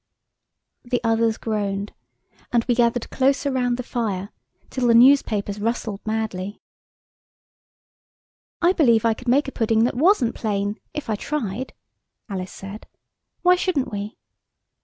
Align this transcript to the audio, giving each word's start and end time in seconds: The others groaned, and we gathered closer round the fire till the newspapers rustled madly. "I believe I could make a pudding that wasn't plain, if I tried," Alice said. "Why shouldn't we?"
The 0.83 0.99
others 1.03 1.37
groaned, 1.37 1.93
and 2.51 2.65
we 2.67 2.73
gathered 2.73 3.11
closer 3.11 3.51
round 3.51 3.77
the 3.77 3.83
fire 3.83 4.31
till 4.71 4.87
the 4.87 4.95
newspapers 4.95 5.59
rustled 5.59 6.01
madly. 6.07 6.59
"I 8.63 8.73
believe 8.73 9.05
I 9.05 9.13
could 9.13 9.27
make 9.27 9.47
a 9.47 9.51
pudding 9.51 9.83
that 9.83 9.93
wasn't 9.93 10.33
plain, 10.33 10.79
if 10.95 11.07
I 11.07 11.13
tried," 11.15 11.73
Alice 12.27 12.51
said. 12.51 12.87
"Why 13.43 13.55
shouldn't 13.55 13.91
we?" 13.91 14.17